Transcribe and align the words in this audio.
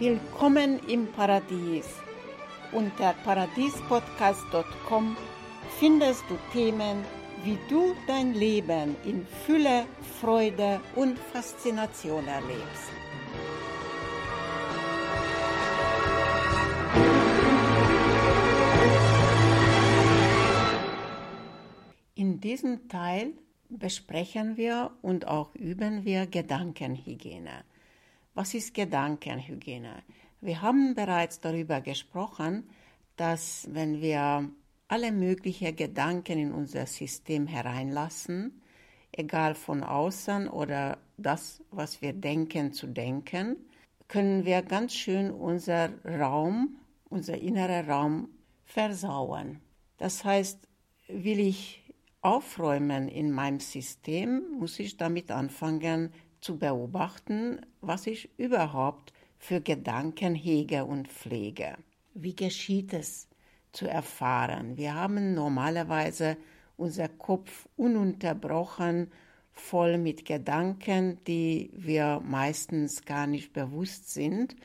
Willkommen 0.00 0.80
im 0.88 1.12
Paradies. 1.12 1.84
Unter 2.72 3.12
paradiespodcast.com 3.22 5.14
findest 5.78 6.24
du 6.30 6.38
Themen, 6.54 7.04
wie 7.44 7.58
du 7.68 7.94
dein 8.06 8.32
Leben 8.32 8.96
in 9.04 9.26
Fülle, 9.26 9.84
Freude 10.18 10.80
und 10.96 11.18
Faszination 11.18 12.26
erlebst. 12.26 12.90
In 22.14 22.40
diesem 22.40 22.88
Teil 22.88 23.34
besprechen 23.68 24.56
wir 24.56 24.92
und 25.02 25.28
auch 25.28 25.54
üben 25.54 26.06
wir 26.06 26.26
Gedankenhygiene. 26.26 27.64
Was 28.40 28.54
ist 28.54 28.72
Gedankenhygiene? 28.72 30.02
Wir 30.40 30.62
haben 30.62 30.94
bereits 30.94 31.40
darüber 31.40 31.82
gesprochen, 31.82 32.70
dass 33.16 33.68
wenn 33.70 34.00
wir 34.00 34.48
alle 34.88 35.12
möglichen 35.12 35.76
Gedanken 35.76 36.38
in 36.38 36.52
unser 36.54 36.86
System 36.86 37.46
hereinlassen, 37.46 38.62
egal 39.12 39.54
von 39.54 39.84
außen 39.84 40.48
oder 40.48 40.96
das, 41.18 41.62
was 41.70 42.00
wir 42.00 42.14
denken 42.14 42.72
zu 42.72 42.86
denken, 42.86 43.56
können 44.08 44.46
wir 44.46 44.62
ganz 44.62 44.94
schön 44.94 45.30
unser 45.30 45.90
Raum, 46.06 46.78
unser 47.10 47.36
innerer 47.36 47.86
Raum 47.86 48.30
versauen. 48.64 49.60
Das 49.98 50.24
heißt, 50.24 50.66
will 51.08 51.40
ich 51.40 51.82
aufräumen 52.22 53.08
in 53.08 53.32
meinem 53.32 53.60
System, 53.60 54.44
muss 54.58 54.78
ich 54.78 54.96
damit 54.96 55.30
anfangen, 55.30 56.10
zu 56.40 56.58
beobachten, 56.58 57.60
was 57.80 58.06
ich 58.06 58.30
überhaupt 58.38 59.12
für 59.38 59.60
Gedanken 59.60 60.34
hege 60.34 60.84
und 60.84 61.08
pflege. 61.08 61.76
Wie 62.14 62.34
geschieht 62.34 62.92
es 62.92 63.28
zu 63.72 63.86
erfahren? 63.86 64.76
Wir 64.76 64.94
haben 64.94 65.34
normalerweise 65.34 66.36
unser 66.76 67.08
Kopf 67.08 67.68
ununterbrochen 67.76 69.10
voll 69.52 69.98
mit 69.98 70.24
Gedanken, 70.24 71.22
die 71.24 71.70
wir 71.74 72.20
meistens 72.24 73.04
gar 73.04 73.26
nicht 73.26 73.52
bewusst 73.52 74.10
sind. 74.10 74.56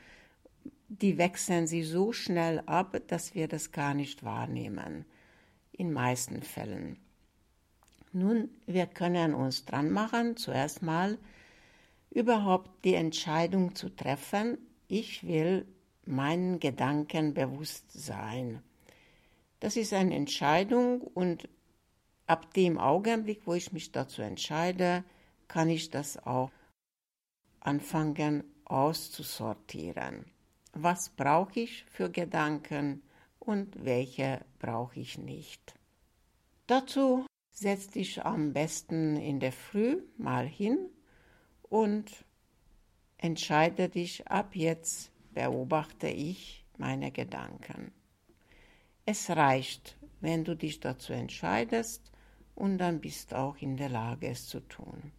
Die 0.88 1.18
wechseln 1.18 1.66
sie 1.66 1.82
so 1.82 2.12
schnell 2.12 2.62
ab, 2.66 3.00
dass 3.08 3.34
wir 3.34 3.48
das 3.48 3.72
gar 3.72 3.94
nicht 3.94 4.24
wahrnehmen. 4.24 5.04
In 5.72 5.92
meisten 5.92 6.42
Fällen. 6.42 6.96
Nun, 8.12 8.48
wir 8.66 8.86
können 8.86 9.34
uns 9.34 9.66
dran 9.66 9.90
machen, 9.90 10.36
zuerst 10.38 10.82
mal 10.82 11.18
überhaupt 12.16 12.70
die 12.84 12.94
Entscheidung 12.94 13.74
zu 13.74 13.94
treffen, 13.94 14.56
ich 14.88 15.26
will 15.26 15.66
meinen 16.06 16.60
Gedanken 16.60 17.34
bewusst 17.34 17.92
sein. 17.92 18.62
Das 19.60 19.76
ist 19.76 19.92
eine 19.92 20.14
Entscheidung 20.14 21.02
und 21.02 21.46
ab 22.26 22.54
dem 22.54 22.78
Augenblick, 22.78 23.42
wo 23.44 23.52
ich 23.52 23.70
mich 23.72 23.92
dazu 23.92 24.22
entscheide, 24.22 25.04
kann 25.46 25.68
ich 25.68 25.90
das 25.90 26.16
auch 26.24 26.50
anfangen 27.60 28.44
auszusortieren. 28.64 30.24
Was 30.72 31.10
brauche 31.10 31.60
ich 31.60 31.84
für 31.84 32.10
Gedanken 32.10 33.02
und 33.38 33.84
welche 33.84 34.40
brauche 34.58 35.00
ich 35.00 35.18
nicht. 35.18 35.74
Dazu 36.66 37.26
setz 37.50 37.88
dich 37.88 38.24
am 38.24 38.54
besten 38.54 39.16
in 39.16 39.38
der 39.38 39.52
Früh 39.52 40.02
mal 40.16 40.46
hin 40.46 40.78
und 41.76 42.24
entscheide 43.18 43.90
dich, 43.90 44.26
ab 44.28 44.56
jetzt 44.56 45.12
beobachte 45.34 46.08
ich 46.08 46.64
meine 46.78 47.10
Gedanken. 47.12 47.92
Es 49.04 49.28
reicht, 49.28 49.98
wenn 50.22 50.42
du 50.42 50.56
dich 50.56 50.80
dazu 50.80 51.12
entscheidest 51.12 52.10
und 52.54 52.78
dann 52.78 53.00
bist 53.00 53.34
auch 53.34 53.58
in 53.58 53.76
der 53.76 53.90
Lage, 53.90 54.28
es 54.28 54.46
zu 54.46 54.60
tun. 54.60 55.12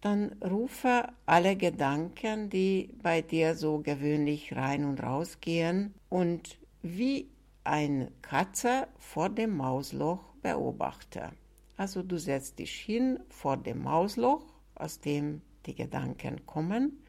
Dann 0.00 0.36
rufe 0.40 1.08
alle 1.26 1.56
Gedanken, 1.56 2.48
die 2.48 2.94
bei 3.02 3.20
dir 3.20 3.56
so 3.56 3.80
gewöhnlich 3.80 4.54
rein 4.54 4.84
und 4.84 5.02
raus 5.02 5.40
gehen 5.40 5.92
und 6.08 6.56
wie 6.82 7.28
ein 7.64 8.12
Katze 8.22 8.86
vor 8.98 9.28
dem 9.28 9.56
Mausloch 9.56 10.22
beobachte. 10.40 11.32
Also 11.76 12.04
du 12.04 12.16
setzt 12.16 12.60
dich 12.60 12.72
hin 12.72 13.18
vor 13.28 13.56
dem 13.56 13.82
Mausloch 13.82 14.53
aus 14.74 15.00
dem 15.00 15.42
die 15.66 15.74
Gedanken 15.74 16.44
kommen, 16.46 17.04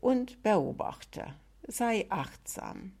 und 0.00 0.42
beobachte. 0.42 1.34
Sei 1.66 2.06
achtsam. 2.08 2.92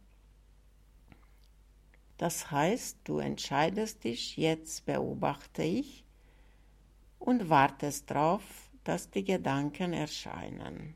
Das 2.16 2.50
heißt, 2.50 2.98
du 3.04 3.18
entscheidest 3.18 4.04
dich, 4.04 4.36
jetzt 4.36 4.84
beobachte 4.84 5.62
ich 5.62 6.04
und 7.18 7.48
wartest 7.48 8.10
darauf, 8.10 8.42
dass 8.82 9.10
die 9.10 9.24
Gedanken 9.24 9.92
erscheinen. 9.92 10.94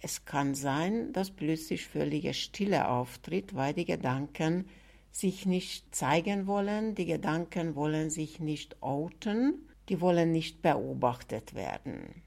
Es 0.00 0.24
kann 0.24 0.54
sein, 0.54 1.12
dass 1.12 1.30
plötzlich 1.30 1.86
völlige 1.86 2.34
Stille 2.34 2.88
auftritt, 2.88 3.54
weil 3.54 3.74
die 3.74 3.84
Gedanken 3.84 4.68
sich 5.10 5.46
nicht 5.46 5.94
zeigen 5.94 6.46
wollen, 6.46 6.94
die 6.94 7.06
Gedanken 7.06 7.74
wollen 7.74 8.10
sich 8.10 8.40
nicht 8.40 8.82
outen 8.82 9.66
die 9.88 10.00
wollen 10.00 10.32
nicht 10.32 10.62
beobachtet 10.62 11.54
werden. 11.54 12.22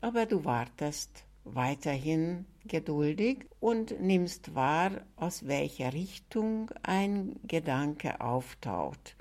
Aber 0.00 0.26
du 0.26 0.44
wartest 0.44 1.24
weiterhin 1.44 2.46
geduldig 2.64 3.46
und 3.60 4.00
nimmst 4.00 4.54
wahr, 4.54 4.92
aus 5.16 5.46
welcher 5.46 5.92
Richtung 5.92 6.70
ein 6.82 7.36
Gedanke 7.44 8.20
auftaucht. 8.20 9.16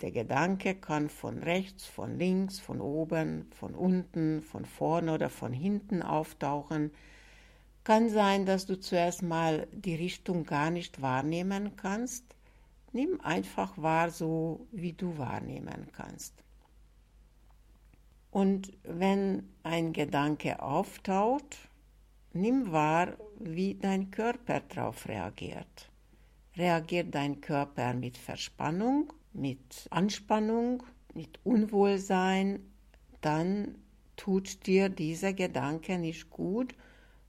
Der 0.00 0.10
Gedanke 0.10 0.74
kann 0.74 1.08
von 1.08 1.38
rechts, 1.38 1.86
von 1.86 2.18
links, 2.18 2.58
von 2.58 2.80
oben, 2.80 3.46
von 3.52 3.74
unten, 3.74 4.42
von 4.42 4.64
vorne 4.64 5.14
oder 5.14 5.30
von 5.30 5.52
hinten 5.52 6.02
auftauchen. 6.02 6.90
Kann 7.84 8.08
sein, 8.08 8.44
dass 8.46 8.66
du 8.66 8.80
zuerst 8.80 9.22
mal 9.22 9.68
die 9.72 9.94
Richtung 9.94 10.44
gar 10.44 10.70
nicht 10.70 11.02
wahrnehmen 11.02 11.76
kannst. 11.76 12.24
Nimm 12.92 13.20
einfach 13.20 13.78
wahr, 13.78 14.10
so 14.10 14.66
wie 14.72 14.92
du 14.92 15.18
wahrnehmen 15.18 15.86
kannst. 15.92 16.34
Und 18.32 18.72
wenn 18.82 19.50
ein 19.62 19.92
Gedanke 19.92 20.62
auftaucht, 20.62 21.68
nimm 22.32 22.72
wahr, 22.72 23.18
wie 23.38 23.74
dein 23.74 24.10
Körper 24.10 24.60
darauf 24.60 25.06
reagiert. 25.06 25.90
Reagiert 26.56 27.14
dein 27.14 27.42
Körper 27.42 27.92
mit 27.92 28.16
Verspannung, 28.16 29.12
mit 29.34 29.86
Anspannung, 29.90 30.82
mit 31.12 31.40
Unwohlsein, 31.44 32.60
dann 33.20 33.76
tut 34.16 34.66
dir 34.66 34.88
dieser 34.88 35.34
Gedanke 35.34 35.98
nicht 35.98 36.30
gut, 36.30 36.74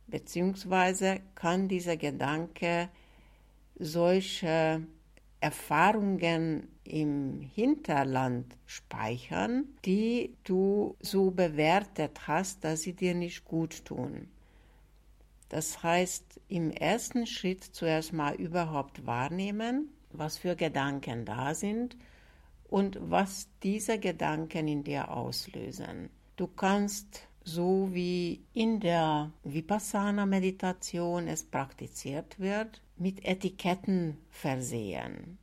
beziehungsweise 0.08 1.20
kann 1.36 1.68
dieser 1.68 1.98
Gedanke 1.98 2.88
solche 3.78 4.88
Erfahrungen 5.44 6.70
im 6.86 7.42
Hinterland 7.42 8.56
speichern, 8.66 9.66
die 9.84 10.38
du 10.46 10.96
so 11.02 11.32
bewertet 11.32 12.28
hast, 12.28 12.64
dass 12.64 12.84
sie 12.84 12.94
dir 12.94 13.14
nicht 13.14 13.44
gut 13.44 13.84
tun. 13.84 14.30
Das 15.50 15.84
heißt, 15.84 16.40
im 16.48 16.72
ersten 16.72 17.28
Schritt 17.28 17.62
zuerst 17.62 18.14
mal 18.14 18.36
überhaupt 18.36 19.06
wahrnehmen, 19.06 19.90
was 20.14 20.38
für 20.38 20.56
Gedanken 20.56 21.26
da 21.26 21.54
sind 21.54 21.98
und 22.70 22.98
was 23.02 23.50
diese 23.64 24.00
Gedanken 24.00 24.70
in 24.70 24.86
dir 24.86 25.12
auslösen. 25.12 26.10
Du 26.38 26.48
kannst 26.48 27.28
so 27.44 27.90
wie 27.92 28.46
in 28.54 28.80
der 28.80 29.34
Vipassana-Meditation 29.44 31.28
es 31.28 31.44
praktiziert 31.44 32.40
wird, 32.40 32.82
mit 33.04 33.26
Etiketten 33.26 34.18
versehen. 34.30 35.38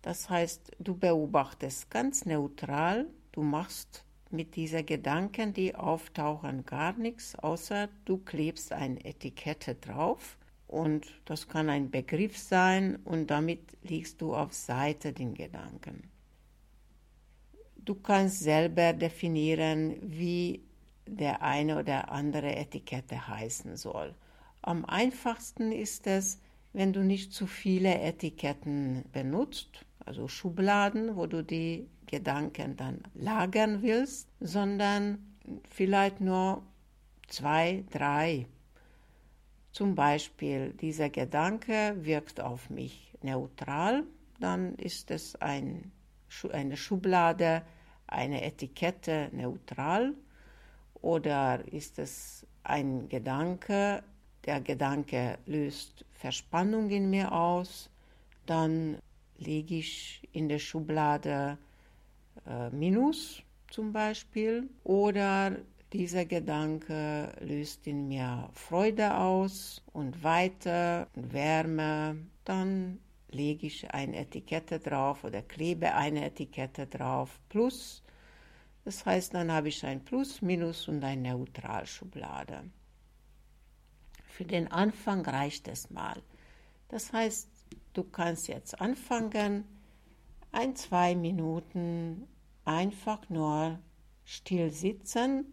Das 0.00 0.30
heißt, 0.30 0.72
du 0.78 0.96
beobachtest 0.96 1.90
ganz 1.90 2.24
neutral, 2.24 3.06
du 3.32 3.42
machst 3.42 4.02
mit 4.30 4.56
diesen 4.56 4.86
Gedanken, 4.86 5.52
die 5.52 5.74
auftauchen, 5.74 6.64
gar 6.64 6.94
nichts, 6.94 7.36
außer 7.36 7.90
du 8.06 8.16
klebst 8.16 8.72
eine 8.72 9.04
Etikette 9.04 9.74
drauf 9.74 10.38
und 10.66 11.06
das 11.26 11.48
kann 11.48 11.68
ein 11.68 11.90
Begriff 11.90 12.38
sein 12.38 12.96
und 13.04 13.30
damit 13.30 13.60
legst 13.82 14.22
du 14.22 14.34
auf 14.34 14.54
Seite 14.54 15.12
den 15.12 15.34
Gedanken. 15.34 16.08
Du 17.76 17.94
kannst 17.94 18.40
selber 18.40 18.94
definieren, 18.94 19.96
wie 20.00 20.62
der 21.06 21.42
eine 21.42 21.78
oder 21.78 22.10
andere 22.10 22.56
Etikette 22.56 23.28
heißen 23.28 23.76
soll. 23.76 24.14
Am 24.62 24.86
einfachsten 24.86 25.70
ist 25.70 26.06
es, 26.06 26.38
wenn 26.74 26.92
du 26.92 27.02
nicht 27.02 27.32
zu 27.32 27.46
viele 27.46 28.00
Etiketten 28.00 29.04
benutzt, 29.12 29.86
also 30.04 30.28
Schubladen, 30.28 31.16
wo 31.16 31.26
du 31.26 31.42
die 31.42 31.88
Gedanken 32.06 32.76
dann 32.76 33.00
lagern 33.14 33.80
willst, 33.80 34.28
sondern 34.40 35.36
vielleicht 35.70 36.20
nur 36.20 36.62
zwei, 37.28 37.84
drei. 37.90 38.46
Zum 39.70 39.94
Beispiel, 39.94 40.72
dieser 40.72 41.10
Gedanke 41.10 41.96
wirkt 41.98 42.40
auf 42.40 42.68
mich 42.70 43.14
neutral, 43.22 44.04
dann 44.40 44.74
ist 44.74 45.10
es 45.10 45.36
ein, 45.36 45.92
eine 46.52 46.76
Schublade, 46.76 47.62
eine 48.06 48.42
Etikette 48.42 49.30
neutral. 49.32 50.14
Oder 50.94 51.64
ist 51.72 51.98
es 51.98 52.46
ein 52.62 53.08
Gedanke, 53.08 54.02
der 54.46 54.60
Gedanke 54.60 55.38
löst 55.46 56.04
Verspannung 56.12 56.90
in 56.90 57.10
mir 57.10 57.32
aus, 57.32 57.90
dann 58.46 58.98
lege 59.38 59.76
ich 59.76 60.28
in 60.32 60.48
der 60.48 60.58
Schublade 60.58 61.58
äh, 62.46 62.70
Minus 62.70 63.42
zum 63.70 63.92
Beispiel. 63.92 64.68
Oder 64.84 65.56
dieser 65.92 66.24
Gedanke 66.24 67.32
löst 67.40 67.86
in 67.86 68.08
mir 68.08 68.48
Freude 68.52 69.16
aus 69.16 69.82
und 69.92 70.22
Weite 70.22 71.06
und 71.14 71.32
Wärme. 71.32 72.16
Dann 72.44 72.98
lege 73.30 73.66
ich 73.66 73.90
eine 73.92 74.16
Etikette 74.16 74.78
drauf 74.78 75.24
oder 75.24 75.42
klebe 75.42 75.94
eine 75.94 76.24
Etikette 76.24 76.86
drauf. 76.86 77.40
Plus. 77.48 78.02
Das 78.84 79.06
heißt, 79.06 79.32
dann 79.32 79.50
habe 79.50 79.68
ich 79.68 79.84
ein 79.84 80.04
Plus, 80.04 80.42
Minus 80.42 80.88
und 80.88 81.02
eine 81.02 81.32
Neutralschublade. 81.32 82.64
Für 84.36 84.44
den 84.44 84.66
Anfang 84.66 85.24
reicht 85.24 85.68
es 85.68 85.90
mal. 85.90 86.20
Das 86.88 87.12
heißt, 87.12 87.48
du 87.92 88.02
kannst 88.02 88.48
jetzt 88.48 88.80
anfangen, 88.80 89.62
ein, 90.50 90.74
zwei 90.74 91.14
Minuten 91.14 92.26
einfach 92.64 93.28
nur 93.28 93.78
still 94.24 94.72
sitzen 94.72 95.52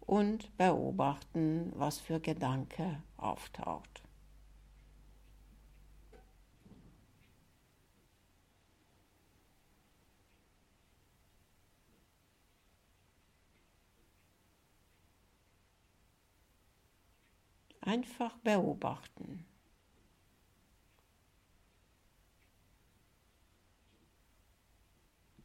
und 0.00 0.56
beobachten, 0.56 1.72
was 1.76 2.00
für 2.00 2.18
Gedanke 2.18 3.00
auftaucht. 3.16 4.02
Einfach 17.86 18.36
beobachten. 18.38 19.46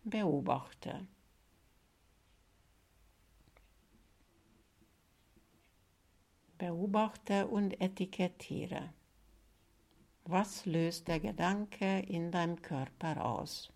Beobachte. 0.03 1.05
Beobachte 6.57 7.47
und 7.47 7.79
etikettiere. 7.79 8.91
Was 10.23 10.65
löst 10.65 11.09
der 11.09 11.19
Gedanke 11.19 11.99
in 11.99 12.31
deinem 12.31 12.59
Körper 12.63 13.23
aus? 13.23 13.71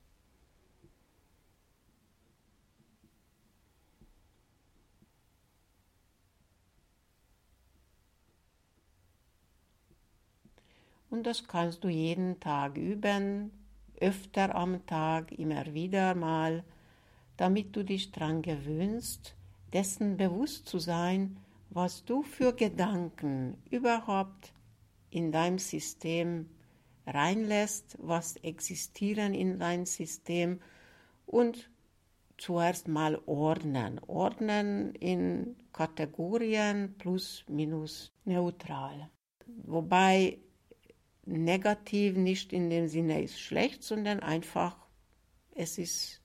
Und 11.15 11.23
das 11.23 11.47
kannst 11.47 11.81
du 11.85 11.87
jeden 11.87 12.41
Tag 12.41 12.75
üben, 12.75 13.49
öfter 14.01 14.53
am 14.53 14.85
Tag, 14.85 15.31
immer 15.31 15.73
wieder 15.73 16.13
mal, 16.13 16.65
damit 17.37 17.73
du 17.73 17.85
dich 17.85 18.11
daran 18.11 18.41
gewöhnst, 18.41 19.33
dessen 19.71 20.17
bewusst 20.17 20.67
zu 20.67 20.77
sein, 20.77 21.37
was 21.69 22.03
du 22.03 22.21
für 22.21 22.51
Gedanken 22.51 23.55
überhaupt 23.69 24.51
in 25.09 25.31
dein 25.31 25.57
System 25.57 26.49
reinlässt, 27.07 27.97
was 28.01 28.35
existieren 28.35 29.33
in 29.33 29.57
dein 29.57 29.85
System 29.85 30.59
und 31.25 31.69
zuerst 32.37 32.89
mal 32.89 33.21
ordnen. 33.25 34.01
Ordnen 34.05 34.93
in 34.95 35.55
Kategorien 35.71 36.95
plus 36.97 37.45
minus 37.47 38.11
neutral. 38.25 39.09
Wobei 39.63 40.39
negativ 41.25 42.15
nicht 42.15 42.53
in 42.53 42.69
dem 42.69 42.87
Sinne 42.87 43.21
ist 43.21 43.39
schlecht, 43.39 43.83
sondern 43.83 44.19
einfach 44.19 44.77
es 45.55 45.77
ist 45.77 46.21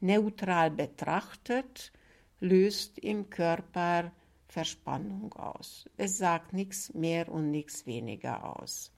neutral 0.00 0.70
betrachtet, 0.70 1.92
löst 2.38 2.98
im 3.00 3.28
Körper 3.28 4.12
Verspannung 4.46 5.32
aus. 5.34 5.90
Es 5.96 6.16
sagt 6.18 6.52
nichts 6.52 6.94
mehr 6.94 7.28
und 7.28 7.50
nichts 7.50 7.86
weniger 7.86 8.58
aus. 8.58 8.92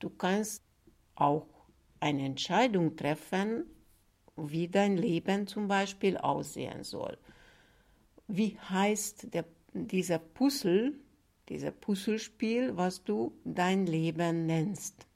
Du 0.00 0.10
kannst 0.10 0.62
auch 1.14 1.46
eine 2.00 2.24
Entscheidung 2.26 2.96
treffen, 2.96 3.64
wie 4.36 4.68
dein 4.68 4.96
Leben 4.96 5.46
zum 5.46 5.68
Beispiel 5.68 6.16
aussehen 6.16 6.84
soll. 6.84 7.18
Wie 8.26 8.58
heißt 8.58 9.32
der, 9.32 9.44
dieser 9.72 10.18
Puzzle, 10.18 10.94
dieser 11.48 11.70
Puzzlespiel, 11.70 12.76
was 12.76 13.04
du 13.04 13.32
dein 13.44 13.86
Leben 13.86 14.46
nennst? 14.46 15.06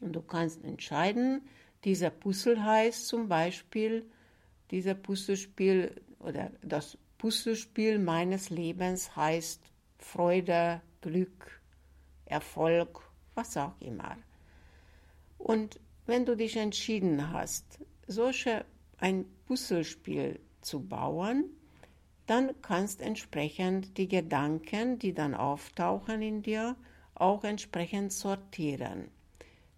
Und 0.00 0.12
du 0.12 0.22
kannst 0.22 0.62
entscheiden, 0.64 1.42
dieser 1.84 2.10
Puzzle 2.10 2.62
heißt 2.62 3.06
zum 3.06 3.28
Beispiel, 3.28 4.04
dieser 4.70 4.94
Puzzlespiel 4.94 6.00
oder 6.18 6.50
das 6.62 6.98
Puzzlespiel 7.18 7.98
meines 7.98 8.50
Lebens 8.50 9.14
heißt 9.14 9.62
Freude, 9.98 10.82
Glück, 11.00 11.60
Erfolg, 12.26 13.00
was 13.34 13.56
auch 13.56 13.74
immer. 13.80 14.16
Und 15.38 15.80
wenn 16.06 16.26
du 16.26 16.36
dich 16.36 16.56
entschieden 16.56 17.30
hast, 17.32 17.78
solche 18.06 18.64
ein 18.98 19.24
Puzzlespiel 19.46 20.40
zu 20.60 20.80
bauen, 20.80 21.44
dann 22.26 22.52
kannst 22.62 23.00
entsprechend 23.00 23.96
die 23.98 24.08
Gedanken, 24.08 24.98
die 24.98 25.12
dann 25.12 25.34
auftauchen 25.34 26.22
in 26.22 26.42
dir, 26.42 26.76
auch 27.14 27.44
entsprechend 27.44 28.12
sortieren. 28.12 29.08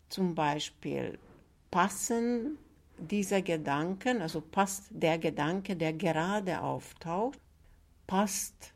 Zum 0.09 0.35
Beispiel 0.35 1.19
passen 1.71 2.59
dieser 2.99 3.43
Gedanken, 3.43 4.23
also 4.23 4.41
passt 4.41 4.85
der 4.91 5.19
Gedanke, 5.19 5.77
der 5.77 5.93
gerade 5.93 6.63
auftaucht, 6.63 7.39
passt 8.07 8.73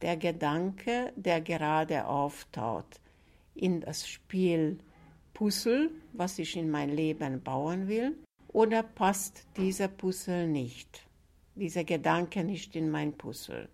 der 0.00 0.16
Gedanke, 0.16 1.12
der 1.16 1.40
gerade 1.40 2.06
auftaucht, 2.06 3.00
in 3.54 3.80
das 3.80 4.08
Spiel 4.08 4.78
Puzzle, 5.34 5.90
was 6.12 6.38
ich 6.38 6.56
in 6.56 6.70
mein 6.70 6.90
Leben 6.90 7.42
bauen 7.42 7.88
will, 7.88 8.16
oder 8.48 8.82
passt 8.82 9.44
dieser 9.56 9.88
Puzzle 9.88 10.46
nicht, 10.46 11.07
dieser 11.58 11.84
Gedanke 11.84 12.44
nicht 12.44 12.74
in 12.76 12.90
mein 12.90 13.12
Puzzle. 13.12 13.68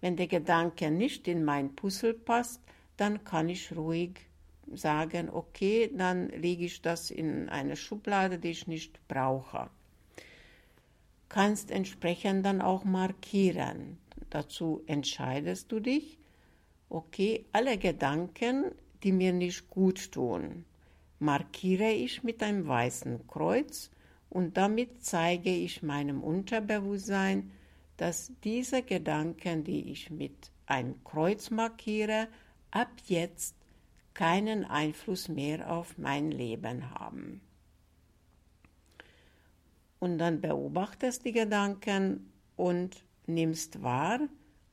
Wenn 0.00 0.16
der 0.16 0.26
Gedanke 0.26 0.90
nicht 0.90 1.28
in 1.28 1.44
mein 1.44 1.74
Puzzle 1.74 2.14
passt, 2.14 2.60
dann 2.96 3.24
kann 3.24 3.48
ich 3.48 3.74
ruhig 3.74 4.20
sagen, 4.72 5.28
okay, 5.30 5.90
dann 5.96 6.28
lege 6.28 6.64
ich 6.64 6.82
das 6.82 7.10
in 7.10 7.48
eine 7.48 7.76
Schublade, 7.76 8.38
die 8.38 8.50
ich 8.50 8.66
nicht 8.66 9.06
brauche. 9.08 9.70
Kannst 11.28 11.70
entsprechend 11.70 12.44
dann 12.44 12.60
auch 12.60 12.84
markieren. 12.84 13.98
Dazu 14.30 14.82
entscheidest 14.86 15.72
du 15.72 15.80
dich, 15.80 16.18
okay, 16.88 17.44
alle 17.52 17.78
Gedanken, 17.78 18.72
die 19.02 19.12
mir 19.12 19.32
nicht 19.32 19.68
gut 19.70 20.12
tun, 20.12 20.64
markiere 21.18 21.90
ich 21.90 22.22
mit 22.22 22.42
einem 22.42 22.66
weißen 22.66 23.26
Kreuz 23.26 23.90
und 24.32 24.56
damit 24.56 25.04
zeige 25.04 25.50
ich 25.50 25.82
meinem 25.82 26.22
Unterbewusstsein, 26.22 27.52
dass 27.98 28.32
diese 28.42 28.82
Gedanken, 28.82 29.62
die 29.62 29.92
ich 29.92 30.10
mit 30.10 30.50
einem 30.64 31.04
Kreuz 31.04 31.50
markiere, 31.50 32.28
ab 32.70 32.88
jetzt 33.08 33.54
keinen 34.14 34.64
Einfluss 34.64 35.28
mehr 35.28 35.70
auf 35.70 35.98
mein 35.98 36.30
Leben 36.30 36.90
haben. 36.98 37.42
Und 39.98 40.16
dann 40.16 40.40
beobachtest 40.40 41.26
die 41.26 41.32
Gedanken 41.32 42.32
und 42.56 43.04
nimmst 43.26 43.82
wahr, 43.82 44.18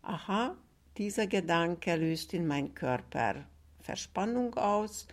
aha, 0.03 0.55
dieser 0.97 1.27
Gedanke 1.27 1.97
löst 1.97 2.33
in 2.33 2.47
meinem 2.47 2.73
Körper 2.73 3.43
Verspannung 3.81 4.53
aus, 4.55 5.05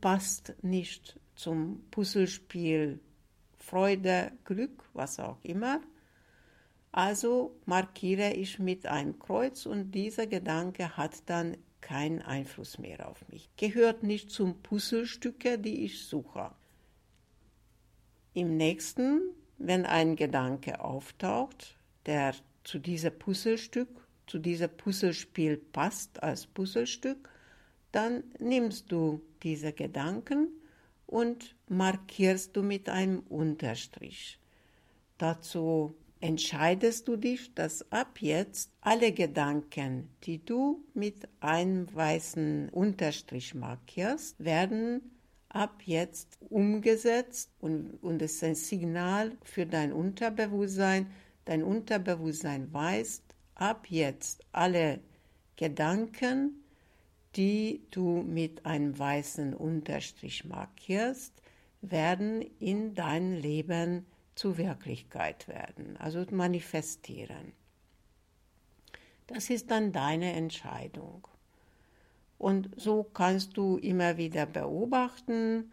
passt 0.00 0.54
nicht 0.62 1.20
zum 1.34 1.84
Puzzlespiel 1.90 3.00
Freude, 3.70 4.32
Glück, 4.44 4.82
was 4.94 5.20
auch 5.20 5.38
immer. 5.44 5.80
Also 6.90 7.56
markiere 7.66 8.32
ich 8.32 8.58
mit 8.58 8.84
einem 8.86 9.16
Kreuz 9.20 9.64
und 9.64 9.92
dieser 9.92 10.26
Gedanke 10.26 10.96
hat 10.96 11.22
dann 11.26 11.56
keinen 11.80 12.20
Einfluss 12.20 12.80
mehr 12.80 13.08
auf 13.08 13.28
mich, 13.28 13.48
gehört 13.56 14.02
nicht 14.02 14.32
zum 14.32 14.60
Puzzlestücke, 14.60 15.56
die 15.56 15.84
ich 15.84 16.04
suche. 16.04 16.50
Im 18.34 18.56
nächsten, 18.56 19.20
wenn 19.58 19.86
ein 19.86 20.16
Gedanke 20.16 20.82
auftaucht, 20.82 21.76
der 22.06 22.34
zu 22.64 22.80
diesem 22.80 23.16
Puzzlestück, 23.16 23.88
zu 24.26 24.40
diesem 24.40 24.70
Puzzlespiel 24.70 25.56
passt 25.56 26.20
als 26.24 26.44
Puzzlestück, 26.44 27.30
dann 27.92 28.24
nimmst 28.40 28.90
du 28.90 29.20
diese 29.44 29.72
Gedanken 29.72 30.48
und 31.10 31.56
markierst 31.68 32.56
du 32.56 32.62
mit 32.62 32.88
einem 32.88 33.20
Unterstrich. 33.28 34.38
Dazu 35.18 35.96
entscheidest 36.20 37.08
du 37.08 37.16
dich, 37.16 37.52
dass 37.54 37.90
ab 37.90 38.20
jetzt 38.20 38.70
alle 38.80 39.12
Gedanken, 39.12 40.08
die 40.22 40.44
du 40.44 40.84
mit 40.94 41.28
einem 41.40 41.92
weißen 41.92 42.68
Unterstrich 42.68 43.54
markierst, 43.54 44.42
werden 44.42 45.02
ab 45.48 45.82
jetzt 45.84 46.38
umgesetzt 46.48 47.50
und, 47.58 47.94
und 48.02 48.22
es 48.22 48.34
ist 48.34 48.44
ein 48.44 48.54
Signal 48.54 49.36
für 49.42 49.66
dein 49.66 49.92
Unterbewusstsein. 49.92 51.10
Dein 51.44 51.64
Unterbewusstsein 51.64 52.72
weiß, 52.72 53.22
ab 53.56 53.86
jetzt 53.88 54.44
alle 54.52 55.00
Gedanken, 55.56 56.59
die 57.36 57.82
du 57.90 58.22
mit 58.22 58.66
einem 58.66 58.98
weißen 58.98 59.54
Unterstrich 59.54 60.44
markierst, 60.44 61.32
werden 61.80 62.42
in 62.58 62.94
dein 62.94 63.36
Leben 63.36 64.06
zu 64.34 64.58
Wirklichkeit 64.58 65.48
werden, 65.48 65.96
also 65.98 66.24
manifestieren. 66.30 67.52
Das 69.26 69.48
ist 69.48 69.70
dann 69.70 69.92
deine 69.92 70.32
Entscheidung. 70.32 71.26
Und 72.38 72.70
so 72.76 73.04
kannst 73.04 73.56
du 73.56 73.76
immer 73.76 74.16
wieder 74.16 74.46
beobachten 74.46 75.70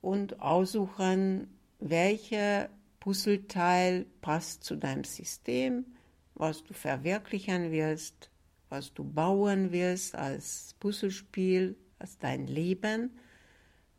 und 0.00 0.40
aussuchen, 0.40 1.48
welcher 1.80 2.68
Puzzleteil 3.00 4.06
passt 4.20 4.64
zu 4.64 4.76
deinem 4.76 5.04
System, 5.04 5.86
was 6.34 6.62
du 6.62 6.74
verwirklichen 6.74 7.70
willst, 7.72 8.30
was 8.68 8.92
du 8.92 9.04
bauen 9.04 9.72
willst 9.72 10.14
als 10.14 10.74
Puzzlespiel, 10.80 11.76
als 11.98 12.18
dein 12.18 12.46
Leben, 12.46 13.18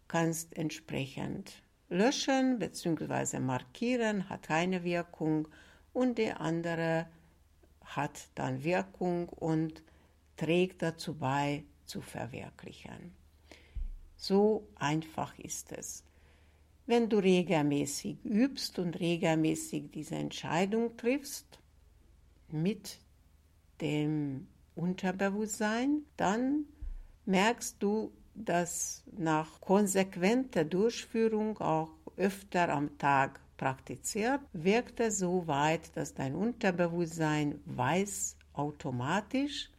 kannst 0.08 0.56
entsprechend 0.58 1.64
löschen 1.90 2.60
bzw. 2.60 3.40
markieren, 3.40 4.30
hat 4.30 4.44
keine 4.44 4.84
Wirkung 4.84 5.48
und 5.94 6.18
der 6.18 6.42
andere 6.42 7.08
hat 7.84 8.28
dann 8.36 8.64
Wirkung 8.64 9.30
und 9.30 9.84
trägt 10.36 10.82
dazu 10.82 11.16
bei, 11.16 11.64
zu 11.86 12.02
verwirklichen. 12.02 13.14
So 14.18 14.68
einfach 14.76 15.38
ist 15.40 15.72
es. 15.72 16.04
Wenn 16.86 17.10
du 17.10 17.18
regelmäßig 17.18 18.24
übst 18.24 18.80
und 18.80 19.00
regelmäßig 19.00 19.92
diese 19.92 20.16
Entscheidung 20.16 20.96
triffst 20.98 21.60
mit 22.50 23.00
dem 23.82 24.48
Unterbewusstsein, 24.78 26.04
dann 26.16 26.66
merkst 27.26 27.78
du, 27.80 28.12
dass 28.36 29.04
nach 29.18 29.60
konsequenter 29.60 30.64
Durchführung 30.64 31.58
auch 31.60 31.90
öfter 32.16 32.70
am 32.70 32.98
Tag 32.98 33.40
praktiziert, 33.58 34.42
wirkt 34.54 35.00
es 35.00 35.18
so 35.18 35.48
weit, 35.48 35.96
dass 35.96 36.14
dein 36.14 36.36
Unterbewusstsein 36.36 37.60
weiß 37.66 38.38
automatisch, 38.54 39.70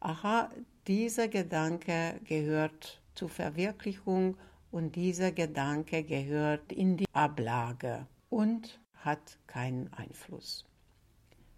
aha, 0.00 0.50
dieser 0.86 1.28
Gedanke 1.28 2.20
gehört 2.24 3.00
zur 3.14 3.28
Verwirklichung 3.28 4.36
und 4.70 4.96
dieser 4.96 5.32
Gedanke 5.32 6.02
gehört 6.02 6.72
in 6.72 6.96
die 6.96 7.06
Ablage 7.12 8.06
und 8.28 8.80
hat 8.94 9.38
keinen 9.46 9.92
Einfluss. 9.92 10.64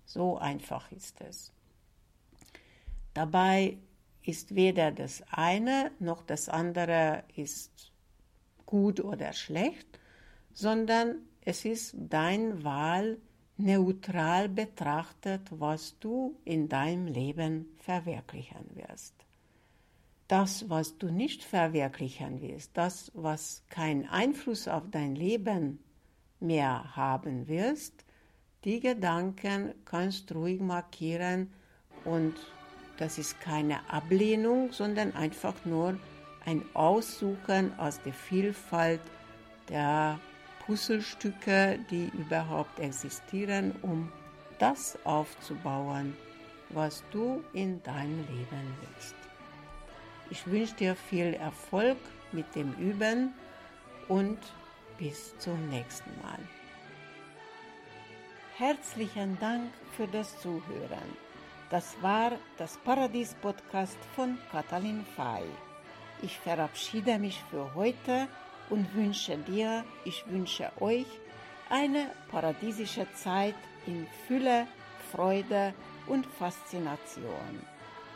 So 0.04 0.38
einfach 0.38 0.92
ist 0.92 1.20
es. 1.20 1.52
Dabei 3.16 3.78
ist 4.24 4.54
weder 4.54 4.92
das 4.92 5.22
eine 5.30 5.90
noch 6.00 6.22
das 6.22 6.50
andere 6.50 7.24
ist 7.34 7.90
gut 8.66 9.00
oder 9.00 9.32
schlecht, 9.32 9.86
sondern 10.52 11.22
es 11.40 11.64
ist 11.64 11.94
dein 11.96 12.62
Wahl 12.62 13.16
neutral 13.56 14.50
betrachtet, 14.50 15.48
was 15.50 15.98
du 15.98 16.36
in 16.44 16.68
deinem 16.68 17.06
Leben 17.06 17.74
verwirklichen 17.78 18.66
wirst. 18.74 19.14
Das, 20.28 20.68
was 20.68 20.98
du 20.98 21.08
nicht 21.08 21.42
verwirklichen 21.42 22.42
willst, 22.42 22.72
das, 22.76 23.10
was 23.14 23.62
keinen 23.70 24.06
Einfluss 24.10 24.68
auf 24.68 24.82
dein 24.90 25.14
Leben 25.14 25.78
mehr 26.38 26.94
haben 26.94 27.48
wirst, 27.48 28.04
die 28.64 28.80
Gedanken 28.80 29.74
kannst 29.86 30.34
ruhig 30.34 30.60
markieren 30.60 31.50
und 32.04 32.34
das 32.98 33.18
ist 33.18 33.40
keine 33.40 33.78
Ablehnung, 33.90 34.72
sondern 34.72 35.14
einfach 35.14 35.54
nur 35.64 35.98
ein 36.44 36.62
Aussuchen 36.74 37.78
aus 37.78 38.00
der 38.02 38.12
Vielfalt 38.12 39.00
der 39.68 40.18
Puzzlestücke, 40.64 41.78
die 41.90 42.10
überhaupt 42.14 42.78
existieren, 42.78 43.74
um 43.82 44.10
das 44.58 44.98
aufzubauen, 45.04 46.16
was 46.70 47.04
du 47.10 47.44
in 47.52 47.82
deinem 47.82 48.18
Leben 48.28 48.76
willst. 48.80 49.14
Ich 50.30 50.46
wünsche 50.46 50.74
dir 50.74 50.96
viel 50.96 51.34
Erfolg 51.34 51.98
mit 52.32 52.54
dem 52.54 52.72
Üben 52.74 53.32
und 54.08 54.38
bis 54.98 55.36
zum 55.38 55.68
nächsten 55.68 56.10
Mal. 56.22 56.38
Herzlichen 58.56 59.38
Dank 59.38 59.70
für 59.96 60.06
das 60.08 60.40
Zuhören. 60.40 61.25
Das 61.68 61.96
war 62.00 62.32
das 62.58 62.76
Paradies-Podcast 62.78 63.98
von 64.14 64.38
Katalin 64.52 65.04
Fay. 65.16 65.44
Ich 66.22 66.38
verabschiede 66.38 67.18
mich 67.18 67.42
für 67.50 67.74
heute 67.74 68.28
und 68.70 68.94
wünsche 68.94 69.36
dir, 69.36 69.84
ich 70.04 70.24
wünsche 70.28 70.70
euch 70.80 71.06
eine 71.68 72.12
paradiesische 72.30 73.06
Zeit 73.14 73.56
in 73.86 74.06
Fülle, 74.28 74.68
Freude 75.10 75.74
und 76.06 76.24
Faszination. 76.38 77.66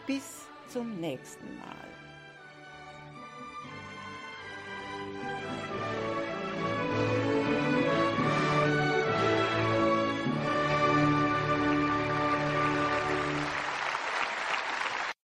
Bis 0.06 0.46
zum 0.68 1.00
nächsten 1.00 1.58
Mal. 1.58 2.09